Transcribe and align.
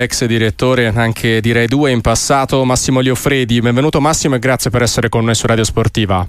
ex 0.00 0.26
direttore 0.26 0.86
anche 0.94 1.40
di 1.40 1.50
Rai 1.50 1.66
2 1.66 1.90
in 1.90 2.00
passato 2.00 2.64
Massimo 2.64 3.00
Liofredi. 3.00 3.60
Benvenuto 3.60 4.00
Massimo 4.00 4.36
e 4.36 4.38
grazie 4.38 4.70
per 4.70 4.82
essere 4.82 5.08
con 5.08 5.24
noi 5.24 5.34
su 5.34 5.44
Radio 5.48 5.64
Sportiva. 5.64 6.24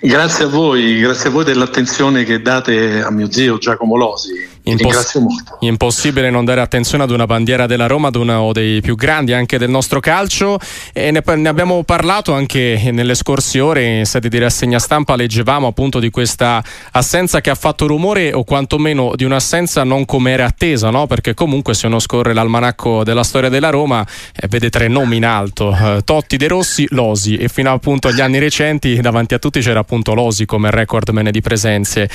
Grazie 0.00 0.44
a 0.44 0.46
voi, 0.46 1.00
grazie 1.00 1.30
a 1.30 1.32
voi 1.32 1.42
dell'attenzione 1.42 2.22
che 2.22 2.40
date 2.40 3.02
a 3.02 3.10
mio 3.10 3.28
zio 3.28 3.58
Giacomo 3.58 3.96
Losi. 3.96 4.48
Imposs-. 4.68 5.20
Impossibile 5.60 6.28
non 6.28 6.44
dare 6.44 6.60
attenzione 6.60 7.04
ad 7.04 7.10
una 7.10 7.26
bandiera 7.26 7.66
della 7.66 7.86
Roma, 7.86 8.08
ad 8.08 8.16
uno 8.16 8.52
dei 8.52 8.80
più 8.80 8.96
grandi 8.96 9.32
anche 9.32 9.58
del 9.58 9.70
nostro 9.70 10.00
calcio. 10.00 10.58
E 10.92 11.12
ne, 11.12 11.22
ne 11.24 11.48
abbiamo 11.48 11.84
parlato 11.84 12.32
anche 12.32 12.90
nelle 12.92 13.14
scorse 13.14 13.60
ore 13.60 13.98
in 13.98 14.06
sede 14.06 14.28
di 14.28 14.38
rassegna 14.38 14.80
stampa. 14.80 15.14
Leggevamo 15.14 15.68
appunto 15.68 16.00
di 16.00 16.10
questa 16.10 16.62
assenza 16.92 17.40
che 17.40 17.50
ha 17.50 17.54
fatto 17.54 17.86
rumore, 17.86 18.32
o 18.32 18.42
quantomeno 18.42 19.12
di 19.14 19.22
un'assenza 19.22 19.84
non 19.84 20.04
come 20.04 20.32
era 20.32 20.46
attesa, 20.46 20.90
no? 20.90 21.06
perché 21.06 21.34
comunque 21.34 21.74
se 21.74 21.86
uno 21.86 22.00
scorre 22.00 22.34
l'almanacco 22.34 23.04
della 23.04 23.22
storia 23.22 23.48
della 23.48 23.70
Roma 23.70 24.04
eh, 24.34 24.48
vede 24.48 24.68
tre 24.68 24.88
nomi 24.88 25.18
in 25.18 25.26
alto: 25.26 25.72
eh, 25.72 26.02
Totti, 26.04 26.36
De 26.36 26.48
Rossi, 26.48 26.86
Losi. 26.90 27.36
E 27.36 27.48
fino 27.48 27.72
appunto 27.72 28.08
agli 28.08 28.20
anni 28.20 28.40
recenti 28.40 29.00
davanti 29.00 29.34
a 29.34 29.38
tutti 29.38 29.60
c'era 29.60 29.78
appunto 29.78 30.12
Losi 30.12 30.44
come 30.44 30.72
recordman 30.72 31.30
di 31.30 31.40
presenze. 31.40 32.10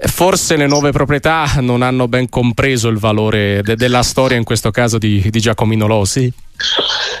Forse 0.00 0.56
le 0.56 0.68
nuove 0.68 0.92
proprietà 0.92 1.44
non 1.60 1.82
hanno 1.82 2.06
ben 2.06 2.28
compreso 2.28 2.88
il 2.88 2.98
valore 2.98 3.62
de- 3.62 3.74
della 3.74 4.02
storia, 4.02 4.36
in 4.36 4.44
questo 4.44 4.70
caso 4.70 4.96
di, 4.96 5.26
di 5.28 5.40
Giacomino 5.40 5.86
Losi? 5.86 6.32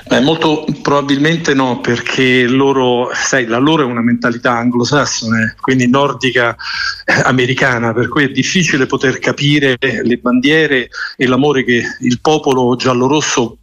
Beh, 0.06 0.20
molto 0.20 0.64
probabilmente 0.82 1.54
no, 1.54 1.80
perché 1.80 2.46
loro, 2.46 3.10
sai, 3.12 3.46
la 3.46 3.58
loro 3.58 3.82
è 3.82 3.86
una 3.86 4.00
mentalità 4.00 4.56
anglosassone, 4.56 5.54
quindi 5.60 5.88
nordica 5.88 6.56
eh, 7.04 7.12
americana, 7.24 7.92
per 7.92 8.08
cui 8.08 8.24
è 8.24 8.30
difficile 8.30 8.86
poter 8.86 9.18
capire 9.18 9.76
le 9.78 10.16
bandiere 10.16 10.88
e 11.16 11.26
l'amore 11.26 11.62
che 11.62 11.82
il 12.00 12.20
popolo 12.20 12.74
giallorosso 12.74 13.57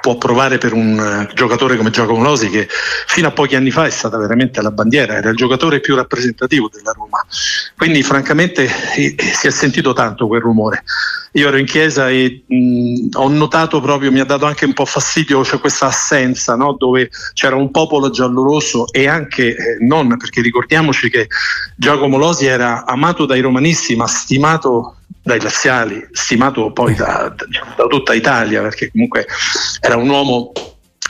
può 0.00 0.16
provare 0.16 0.56
per 0.56 0.72
un 0.72 0.98
uh, 0.98 1.34
giocatore 1.34 1.76
come 1.76 1.90
Giacomo 1.90 2.22
Losi 2.22 2.48
che 2.48 2.66
fino 3.06 3.28
a 3.28 3.32
pochi 3.32 3.56
anni 3.56 3.70
fa 3.70 3.84
è 3.84 3.90
stata 3.90 4.16
veramente 4.16 4.62
la 4.62 4.70
bandiera, 4.70 5.14
era 5.16 5.28
il 5.28 5.36
giocatore 5.36 5.80
più 5.80 5.94
rappresentativo 5.94 6.70
della 6.72 6.92
Roma. 6.92 7.24
Quindi 7.76 8.02
francamente 8.02 8.64
eh, 8.96 9.14
si 9.18 9.46
è 9.46 9.50
sentito 9.50 9.92
tanto 9.92 10.26
quel 10.26 10.40
rumore. 10.40 10.82
Io 11.32 11.48
ero 11.48 11.58
in 11.58 11.66
chiesa 11.66 12.10
e 12.10 12.44
mh, 12.46 13.08
ho 13.12 13.28
notato 13.28 13.80
proprio, 13.80 14.10
mi 14.10 14.20
ha 14.20 14.24
dato 14.24 14.46
anche 14.46 14.64
un 14.64 14.72
po' 14.72 14.84
fastidio 14.84 15.44
cioè 15.44 15.60
questa 15.60 15.86
assenza 15.86 16.56
no? 16.56 16.74
dove 16.76 17.10
c'era 17.34 17.54
un 17.54 17.70
popolo 17.70 18.10
giallorosso 18.10 18.86
e 18.92 19.06
anche 19.06 19.54
eh, 19.54 19.76
non, 19.80 20.16
perché 20.16 20.40
ricordiamoci 20.40 21.08
che 21.08 21.28
Giacomo 21.76 22.16
Losi 22.16 22.46
era 22.46 22.84
amato 22.84 23.26
dai 23.26 23.40
romanisti 23.40 23.94
ma 23.94 24.06
stimato 24.06 24.96
dai 25.22 25.40
laziali, 25.40 26.08
stimato 26.12 26.72
poi 26.72 26.94
da, 26.94 27.32
da, 27.36 27.86
tutta 27.86 28.14
Italia, 28.14 28.62
perché 28.62 28.90
comunque 28.90 29.26
era 29.80 29.96
un 29.96 30.08
uomo 30.08 30.52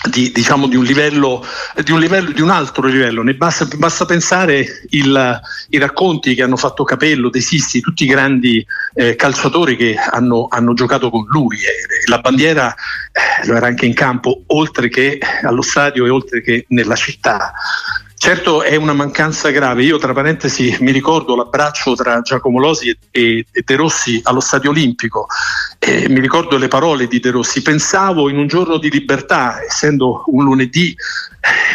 di, 0.08 0.32
diciamo, 0.32 0.66
di, 0.66 0.76
un 0.76 0.84
livello, 0.84 1.44
di, 1.84 1.92
un 1.92 2.00
livello, 2.00 2.30
di 2.30 2.40
un 2.40 2.50
altro 2.50 2.86
livello. 2.86 3.22
Basta, 3.34 3.66
basta 3.76 4.06
pensare 4.06 4.86
il, 4.90 5.40
i 5.70 5.78
racconti 5.78 6.34
che 6.34 6.42
hanno 6.42 6.56
fatto 6.56 6.84
Capello, 6.84 7.28
De 7.28 7.40
Sisti, 7.40 7.80
tutti 7.80 8.04
i 8.04 8.08
grandi 8.08 8.64
eh, 8.94 9.14
calciatori 9.16 9.76
che 9.76 9.96
hanno, 9.96 10.46
hanno, 10.48 10.72
giocato 10.72 11.10
con 11.10 11.26
lui. 11.28 11.56
Eh, 11.58 12.08
la 12.08 12.18
bandiera 12.18 12.74
eh, 12.74 13.46
lo 13.46 13.56
era 13.56 13.66
anche 13.66 13.86
in 13.86 13.94
campo, 13.94 14.44
oltre 14.48 14.88
che 14.88 15.20
allo 15.42 15.62
stadio 15.62 16.06
e 16.06 16.10
oltre 16.10 16.40
che 16.40 16.64
nella 16.68 16.96
città. 16.96 17.52
Certo 18.22 18.62
è 18.62 18.76
una 18.76 18.92
mancanza 18.92 19.48
grave, 19.48 19.82
io 19.82 19.96
tra 19.96 20.12
parentesi 20.12 20.76
mi 20.80 20.90
ricordo 20.90 21.34
l'abbraccio 21.34 21.94
tra 21.94 22.20
Giacomo 22.20 22.58
Losi 22.58 22.94
e, 23.10 23.46
e 23.50 23.62
De 23.64 23.76
Rossi 23.76 24.20
allo 24.24 24.40
Stadio 24.40 24.68
Olimpico, 24.68 25.24
e 25.78 26.06
mi 26.10 26.20
ricordo 26.20 26.58
le 26.58 26.68
parole 26.68 27.06
di 27.06 27.18
De 27.18 27.30
Rossi, 27.30 27.62
pensavo 27.62 28.28
in 28.28 28.36
un 28.36 28.46
giorno 28.46 28.76
di 28.76 28.90
libertà, 28.90 29.64
essendo 29.64 30.24
un 30.26 30.44
lunedì, 30.44 30.94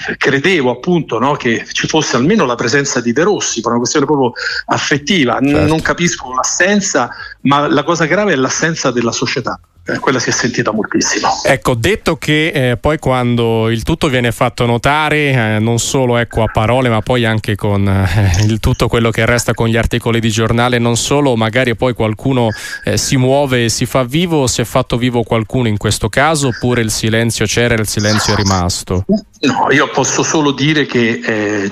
eh, 0.07 0.17
credevo 0.17 0.69
appunto 0.69 1.17
no, 1.17 1.33
che 1.33 1.65
ci 1.71 1.87
fosse 1.87 2.15
almeno 2.15 2.45
la 2.45 2.53
presenza 2.53 3.01
di 3.01 3.11
De 3.11 3.23
Rossi, 3.23 3.61
per 3.61 3.71
una 3.71 3.79
questione 3.79 4.05
proprio 4.05 4.33
affettiva, 4.67 5.39
certo. 5.41 5.65
non 5.65 5.81
capisco 5.81 6.31
l'assenza, 6.31 7.09
ma 7.41 7.67
la 7.67 7.83
cosa 7.83 8.05
grave 8.05 8.33
è 8.33 8.35
l'assenza 8.35 8.91
della 8.91 9.11
società. 9.11 9.59
eh, 9.59 9.74
quella 9.99 10.19
si 10.19 10.29
è 10.29 10.31
sentita 10.31 10.71
moltissimo. 10.71 11.29
Ecco, 11.43 11.75
detto 11.75 12.17
che 12.17 12.47
eh, 12.47 12.77
poi 12.77 12.97
quando 12.97 13.69
il 13.69 13.83
tutto 13.83 14.07
viene 14.07 14.31
fatto 14.31 14.65
notare, 14.65 15.31
eh, 15.31 15.59
non 15.59 15.77
solo 15.77 16.17
ecco, 16.17 16.41
a 16.41 16.47
parole, 16.51 16.89
ma 16.89 17.01
poi 17.01 17.23
anche 17.25 17.55
con 17.55 17.87
eh, 17.87 18.43
il 18.45 18.59
tutto 18.59 18.87
quello 18.87 19.11
che 19.11 19.25
resta 19.25 19.53
con 19.53 19.67
gli 19.67 19.77
articoli 19.77 20.19
di 20.19 20.29
giornale, 20.29 20.79
non 20.79 20.97
solo 20.97 21.35
magari 21.35 21.75
poi 21.75 21.93
qualcuno 21.93 22.49
eh, 22.83 22.97
si 22.97 23.17
muove 23.17 23.65
e 23.65 23.69
si 23.69 23.85
fa 23.85 24.03
vivo, 24.03 24.47
si 24.47 24.61
è 24.61 24.65
fatto 24.65 24.97
vivo 24.97 25.21
qualcuno 25.21 25.67
in 25.67 25.77
questo 25.77 26.09
caso, 26.09 26.47
oppure 26.47 26.81
il 26.81 26.89
silenzio 26.89 27.45
c'era 27.45 27.75
e 27.75 27.81
il 27.81 27.87
silenzio 27.87 28.33
è 28.33 28.35
rimasto? 28.37 29.05
No, 29.41 29.67
io 29.69 29.89
posso 29.89 30.23
solo 30.23 30.51
dire 30.51 30.85
che 30.85 31.19
eh, 31.23 31.71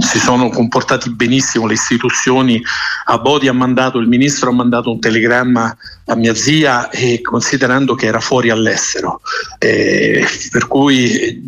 si 0.00 0.18
sono 0.18 0.48
comportati 0.48 1.10
benissimo 1.10 1.66
le 1.66 1.74
istituzioni. 1.74 2.60
A 3.04 3.18
Bodi 3.18 3.46
ha 3.46 3.52
mandato, 3.52 3.98
il 3.98 4.08
ministro 4.08 4.50
ha 4.50 4.52
mandato 4.52 4.90
un 4.90 4.98
telegramma 4.98 5.76
a 6.06 6.16
mia 6.16 6.34
zia 6.34 6.90
e 6.90 7.20
considerando 7.52 7.94
che 7.94 8.06
era 8.06 8.20
fuori 8.20 8.48
all'estero. 8.48 9.20
Eh, 9.58 10.24
per 10.50 10.66
cui 10.66 11.42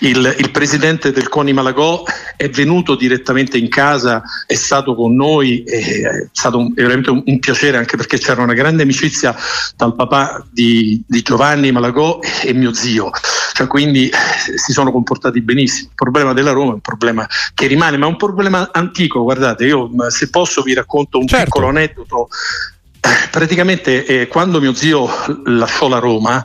il, 0.00 0.34
il, 0.38 0.50
presidente 0.50 1.12
del 1.12 1.28
CONI 1.28 1.52
Malagò 1.52 2.04
è 2.36 2.48
venuto 2.48 2.94
direttamente 2.94 3.58
in 3.58 3.68
casa, 3.68 4.22
è 4.46 4.54
stato 4.54 4.94
con 4.94 5.14
noi, 5.14 5.62
è 5.64 6.28
stato 6.32 6.58
un, 6.58 6.72
è 6.74 6.80
veramente 6.80 7.10
un, 7.10 7.22
un, 7.26 7.38
piacere 7.38 7.76
anche 7.76 7.96
perché 7.96 8.18
c'era 8.18 8.42
una 8.42 8.54
grande 8.54 8.82
amicizia 8.82 9.34
dal 9.76 9.94
papà 9.94 10.44
di, 10.50 11.02
di 11.06 11.20
Giovanni 11.20 11.70
Malagò 11.70 12.20
e 12.42 12.52
mio 12.54 12.72
zio. 12.72 13.10
Cioè, 13.52 13.66
quindi 13.66 14.10
si 14.56 14.72
sono 14.72 14.90
comportati 14.90 15.42
benissimo. 15.42 15.88
Il 15.90 15.94
problema 15.94 16.32
della 16.32 16.52
Roma 16.52 16.70
è 16.70 16.74
un 16.74 16.80
problema 16.80 17.26
che 17.52 17.66
rimane, 17.66 17.98
ma 17.98 18.06
è 18.06 18.08
un 18.08 18.16
problema 18.16 18.70
antico. 18.72 19.22
Guardate, 19.22 19.66
io 19.66 19.90
se 20.08 20.30
posso 20.30 20.62
vi 20.62 20.72
racconto 20.72 21.18
un 21.18 21.26
certo. 21.26 21.44
piccolo 21.44 21.68
aneddoto. 21.68 22.28
Praticamente 23.30 24.04
eh, 24.04 24.28
quando 24.28 24.60
mio 24.60 24.74
zio 24.74 25.08
lasciò 25.46 25.88
la 25.88 25.98
Roma, 25.98 26.44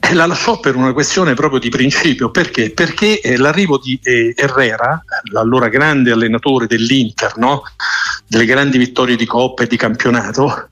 eh, 0.00 0.12
la 0.12 0.26
lasciò 0.26 0.60
per 0.60 0.76
una 0.76 0.92
questione 0.92 1.32
proprio 1.34 1.58
di 1.58 1.70
principio. 1.70 2.30
Perché? 2.30 2.72
Perché 2.72 3.20
eh, 3.20 3.38
l'arrivo 3.38 3.78
di 3.78 3.98
eh, 4.02 4.34
Herrera, 4.36 5.02
l'allora 5.30 5.68
grande 5.68 6.12
allenatore 6.12 6.66
dell'Inter, 6.66 7.38
no? 7.38 7.62
delle 8.26 8.44
grandi 8.44 8.76
vittorie 8.76 9.16
di 9.16 9.24
Coppa 9.24 9.62
e 9.62 9.66
di 9.66 9.76
campionato, 9.76 10.68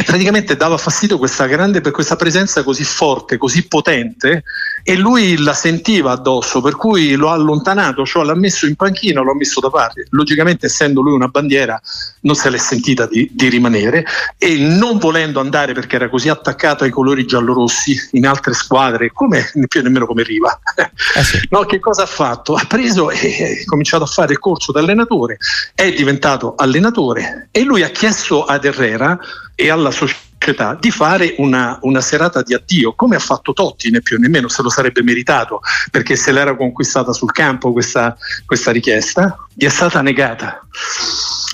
eh, 0.00 0.02
praticamente 0.02 0.56
dava 0.56 0.78
fastidio 0.78 1.18
questa 1.18 1.46
grande 1.46 1.80
per 1.80 1.92
questa 1.92 2.16
presenza 2.16 2.62
così 2.62 2.84
forte, 2.84 3.36
così 3.36 3.66
potente 3.66 4.44
e 4.82 4.96
lui 4.96 5.36
la 5.36 5.52
sentiva 5.52 6.12
addosso, 6.12 6.60
per 6.60 6.76
cui 6.76 7.14
lo 7.14 7.28
ha 7.28 7.34
allontanato, 7.34 8.06
cioè 8.06 8.24
l'ha 8.24 8.34
messo 8.34 8.66
in 8.66 8.76
panchina, 8.76 9.22
l'ha 9.22 9.34
messo 9.34 9.60
da 9.60 9.68
parte. 9.68 10.06
Logicamente, 10.10 10.66
essendo 10.66 11.02
lui 11.02 11.12
una 11.12 11.28
bandiera, 11.28 11.80
non 12.20 12.34
se 12.34 12.48
l'è 12.50 12.56
sentita 12.56 13.06
di, 13.06 13.28
di 13.32 13.48
rimanere 13.48 14.04
e 14.38 14.56
non 14.56 14.98
volendo 14.98 15.40
andare 15.40 15.74
perché 15.74 15.96
era 15.96 16.08
così 16.08 16.28
attaccato 16.28 16.84
ai 16.84 16.90
colori 16.90 17.26
giallorossi 17.26 18.08
in 18.12 18.26
altre 18.26 18.54
squadre, 18.54 19.12
come 19.12 19.50
più 19.68 19.82
nemmeno 19.82 20.06
come 20.06 20.22
Riva. 20.22 20.58
Eh 21.12 21.24
sì. 21.24 21.40
no, 21.50 21.64
che 21.64 21.80
cosa 21.80 22.02
ha 22.02 22.06
fatto? 22.06 22.54
Ha 22.54 22.64
preso 22.68 23.10
e 23.10 23.62
ha 23.62 23.68
cominciato 23.68 24.04
a 24.04 24.06
fare 24.06 24.32
il 24.32 24.38
corso 24.38 24.70
da 24.70 24.80
allenatore, 24.80 25.38
è 25.74 25.90
diventato 25.92 26.54
allenatore 26.56 27.48
e 27.50 27.62
lui 27.62 27.82
ha 27.82 27.88
chiesto 27.88 28.44
ad 28.44 28.64
Herrera 28.64 29.18
e 29.60 29.68
alla 29.68 29.89
società 29.90 30.76
di 30.78 30.90
fare 30.90 31.34
una, 31.38 31.78
una, 31.82 32.00
serata 32.00 32.42
di 32.42 32.54
addio, 32.54 32.94
come 32.94 33.16
ha 33.16 33.20
fatto 33.20 33.52
Totti, 33.52 33.90
né 33.90 34.00
più 34.00 34.18
né 34.18 34.28
meno 34.28 34.48
se 34.48 34.62
lo 34.62 34.70
sarebbe 34.70 35.02
meritato, 35.02 35.60
perché 35.90 36.16
se 36.16 36.32
l'era 36.32 36.56
conquistata 36.56 37.12
sul 37.12 37.32
campo 37.32 37.72
questa, 37.72 38.16
questa 38.46 38.70
richiesta, 38.70 39.36
gli 39.54 39.64
è 39.64 39.68
stata 39.68 40.00
negata. 40.02 40.66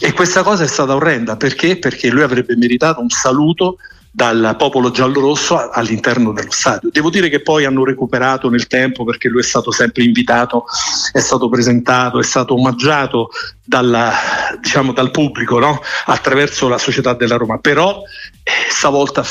E 0.01 0.13
questa 0.13 0.43
cosa 0.43 0.65
è 0.65 0.69
stata 0.69 0.95
orrenda, 0.95 1.37
perché? 1.37 1.79
Perché 1.79 2.11
lui 2.11 2.23
avrebbe 2.23 2.55
meritato 2.57 3.01
un 3.01 3.09
saluto 3.09 3.79
dal 4.17 4.55
popolo 4.57 4.91
giallorosso 4.91 5.69
all'interno 5.69 6.33
dello 6.33 6.51
stadio. 6.51 6.89
Devo 6.91 7.11
dire 7.11 7.29
che 7.29 7.43
poi 7.43 7.67
hanno 7.67 7.85
recuperato 7.85 8.49
nel 8.49 8.67
tempo 8.67 9.05
perché 9.05 9.29
lui 9.29 9.43
è 9.43 9.45
stato 9.45 9.71
sempre 9.71 10.05
invitato, 10.05 10.65
è 11.13 11.19
stato 11.19 11.51
presentato, 11.51 12.19
è 12.19 12.23
stato 12.23 12.55
omaggiato 12.55 13.29
dalla, 13.63 14.15
diciamo, 14.59 14.93
dal 14.93 15.11
pubblico 15.11 15.59
no? 15.59 15.83
attraverso 16.07 16.67
la 16.67 16.79
società 16.79 17.13
della 17.13 17.37
Roma, 17.37 17.59
però 17.59 18.01
eh, 18.43 18.51
stavolta 18.71 19.23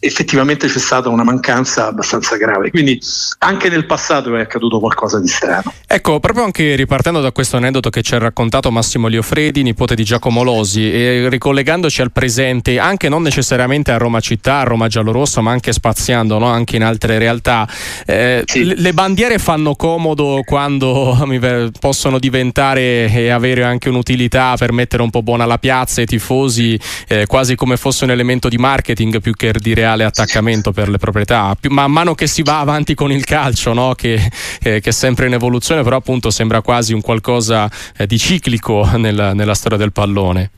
effettivamente 0.00 0.66
c'è 0.66 0.78
stata 0.78 1.08
una 1.08 1.22
mancanza 1.22 1.86
abbastanza 1.86 2.36
grave, 2.36 2.70
quindi 2.70 3.00
anche 3.38 3.70
nel 3.70 3.86
passato 3.86 4.36
è 4.36 4.40
accaduto 4.40 4.80
qualcosa 4.80 5.18
di 5.18 5.28
strano. 5.28 5.72
Ecco, 5.86 6.20
proprio 6.20 6.44
anche 6.44 6.74
ripartendo 6.74 7.20
da 7.20 7.32
questo 7.32 7.56
aneddoto 7.56 7.88
che 7.88 8.02
ci 8.02 8.14
ha 8.14 8.18
raccontato 8.18 8.70
Massimo 8.70 9.06
Liofredi, 9.06 9.62
nipote 9.62 9.94
di 9.94 10.04
Giacomo 10.04 10.42
Losi, 10.42 10.92
e 10.92 11.28
ricollegandoci 11.30 12.02
al 12.02 12.12
presente, 12.12 12.78
anche 12.78 13.08
non 13.08 13.22
necessariamente 13.22 13.92
a 13.92 13.96
Roma 13.96 14.20
città, 14.26 14.64
Roma 14.64 14.88
giallorossa, 14.88 15.40
ma 15.40 15.52
anche 15.52 15.72
spaziando 15.72 16.38
no? 16.38 16.46
anche 16.46 16.76
in 16.76 16.82
altre 16.82 17.18
realtà, 17.18 17.68
eh, 18.04 18.42
sì. 18.44 18.74
le 18.74 18.92
bandiere 18.92 19.38
fanno 19.38 19.76
comodo 19.76 20.42
quando 20.44 21.16
possono 21.78 22.18
diventare 22.18 23.10
e 23.12 23.28
avere 23.30 23.62
anche 23.62 23.88
un'utilità 23.88 24.56
per 24.56 24.72
mettere 24.72 25.02
un 25.02 25.10
po' 25.10 25.22
buona 25.22 25.46
la 25.46 25.58
piazza, 25.58 26.00
i 26.00 26.06
tifosi, 26.06 26.78
eh, 27.06 27.26
quasi 27.26 27.54
come 27.54 27.76
fosse 27.76 28.04
un 28.04 28.10
elemento 28.10 28.48
di 28.48 28.58
marketing 28.58 29.20
più 29.20 29.32
che 29.32 29.52
di 29.56 29.74
reale 29.74 30.04
attaccamento 30.04 30.72
per 30.72 30.88
le 30.88 30.98
proprietà. 30.98 31.56
Più, 31.58 31.70
man 31.70 31.92
mano 31.92 32.14
che 32.14 32.26
si 32.26 32.42
va 32.42 32.58
avanti 32.58 32.94
con 32.94 33.12
il 33.12 33.24
calcio, 33.24 33.72
no? 33.72 33.94
che, 33.94 34.14
eh, 34.62 34.80
che, 34.80 34.90
è 34.90 34.92
sempre 34.92 35.26
in 35.26 35.34
evoluzione, 35.34 35.82
però 35.82 35.96
appunto 35.96 36.30
sembra 36.30 36.60
quasi 36.62 36.92
un 36.92 37.00
qualcosa 37.00 37.70
eh, 37.96 38.06
di 38.06 38.18
ciclico 38.18 38.88
nel, 38.96 39.32
nella 39.34 39.54
storia 39.54 39.78
del 39.78 39.92
pallone. 39.92 40.50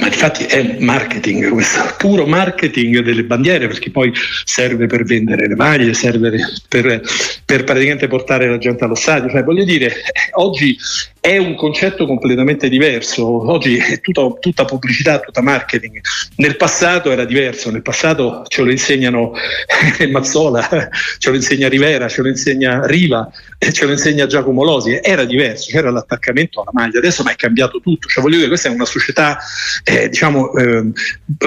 Ma 0.00 0.06
infatti 0.06 0.44
è 0.44 0.78
marketing, 0.80 1.50
questo 1.50 1.94
puro 1.98 2.24
marketing 2.24 3.00
delle 3.00 3.24
bandiere, 3.24 3.66
perché 3.68 3.90
poi 3.90 4.10
serve 4.44 4.86
per 4.86 5.04
vendere 5.04 5.46
le 5.46 5.54
maglie, 5.54 5.92
serve 5.92 6.32
per, 6.66 7.02
per 7.44 7.64
praticamente 7.64 8.08
portare 8.08 8.48
la 8.48 8.56
gente 8.56 8.84
allo 8.84 8.94
stadio. 8.94 9.28
Cioè, 9.28 9.44
voglio 9.44 9.64
dire, 9.64 9.92
oggi 10.32 10.78
è 11.22 11.36
un 11.36 11.54
concetto 11.54 12.04
completamente 12.04 12.68
diverso. 12.68 13.48
Oggi 13.48 13.76
è 13.76 14.00
tutta, 14.00 14.28
tutta, 14.40 14.64
pubblicità, 14.64 15.20
tutta 15.20 15.40
marketing. 15.40 16.00
Nel 16.38 16.56
passato 16.56 17.12
era 17.12 17.24
diverso, 17.24 17.70
nel 17.70 17.82
passato 17.82 18.42
ce 18.48 18.62
lo 18.62 18.72
insegnano 18.72 19.32
Mazzola, 20.10 20.88
ce 21.18 21.30
lo 21.30 21.36
insegna 21.36 21.68
Rivera, 21.68 22.08
ce 22.08 22.22
lo 22.22 22.28
insegna 22.28 22.84
Riva, 22.86 23.30
ce 23.56 23.84
lo 23.84 23.92
insegna 23.92 24.26
Giacomo 24.26 24.64
Losi. 24.64 24.98
Era 25.00 25.24
diverso, 25.24 25.70
c'era 25.70 25.92
l'attaccamento 25.92 26.60
alla 26.60 26.72
maglia, 26.72 26.98
adesso 26.98 27.22
ma 27.22 27.30
è 27.30 27.36
cambiato 27.36 27.78
tutto. 27.78 28.08
Cioè, 28.08 28.20
voglio 28.20 28.38
dire, 28.38 28.48
questa 28.48 28.68
è 28.68 28.72
una 28.72 28.84
società 28.84 29.38
eh, 29.84 30.08
diciamo, 30.08 30.52
eh, 30.54 30.90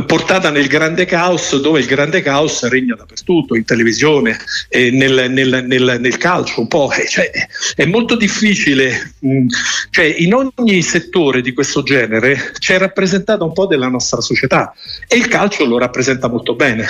portata 0.06 0.52
nel 0.52 0.68
grande 0.68 1.04
caos, 1.04 1.60
dove 1.60 1.82
il 1.82 1.86
grande 1.86 2.22
caos 2.22 2.66
regna 2.70 2.96
dappertutto, 2.96 3.56
in 3.56 3.66
televisione, 3.66 4.38
eh, 4.70 4.90
nel, 4.92 5.30
nel, 5.30 5.66
nel, 5.68 5.98
nel, 6.00 6.18
calcio 6.18 6.62
un 6.62 6.70
po'. 6.70 6.90
Cioè, 7.06 7.30
è 7.76 7.84
molto 7.84 8.16
difficile. 8.16 9.16
Mh, 9.20 9.48
cioè, 9.90 10.06
in 10.06 10.34
ogni 10.34 10.82
settore 10.82 11.42
di 11.42 11.54
questo 11.54 11.84
genere 11.84 12.52
c'è 12.58 12.78
rappresentata 12.78 13.44
un 13.44 13.54
po' 13.54 13.66
della 13.66 13.88
nostra 13.88 14.22
società 14.22 14.74
e 15.08 15.16
il 15.16 15.28
calcio 15.28 15.66
lo 15.66 15.78
rappresenta 15.78 16.28
molto 16.28 16.56
bene. 16.56 16.86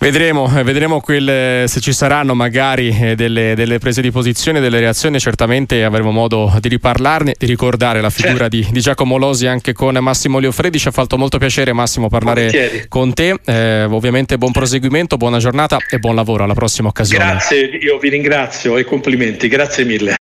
Vedremo, 0.00 0.48
eh, 0.56 0.62
vedremo 0.62 1.00
quel, 1.00 1.68
se 1.68 1.80
ci 1.80 1.92
saranno 1.92 2.32
magari 2.34 2.96
eh, 3.00 3.16
delle, 3.16 3.54
delle, 3.56 3.78
prese 3.78 4.00
di 4.00 4.12
posizione, 4.12 4.60
delle 4.60 4.78
reazioni, 4.78 5.18
certamente 5.18 5.82
avremo 5.82 6.12
modo 6.12 6.56
di 6.60 6.68
riparlarne, 6.68 7.34
di 7.36 7.46
ricordare 7.46 8.00
la 8.00 8.08
figura 8.08 8.48
certo. 8.48 8.56
di, 8.56 8.66
di, 8.70 8.80
Giacomo 8.80 9.16
Losi 9.16 9.48
anche 9.48 9.72
con 9.72 9.96
Massimo 9.96 10.38
Leofredi, 10.38 10.78
ci 10.78 10.86
ha 10.86 10.92
fatto 10.92 11.18
molto 11.18 11.38
piacere 11.38 11.72
Massimo 11.72 12.08
parlare 12.08 12.46
Volentieri. 12.46 12.86
con 12.88 13.12
te, 13.12 13.40
eh, 13.44 13.84
ovviamente 13.84 14.38
buon 14.38 14.52
proseguimento, 14.52 15.16
buona 15.16 15.38
giornata 15.38 15.78
e 15.90 15.98
buon 15.98 16.14
lavoro, 16.14 16.44
alla 16.44 16.54
prossima 16.54 16.88
occasione. 16.88 17.24
Grazie, 17.24 17.64
io 17.64 17.98
vi 17.98 18.08
ringrazio 18.08 18.76
e 18.76 18.84
complimenti, 18.84 19.48
grazie 19.48 19.84
mille. 19.84 20.16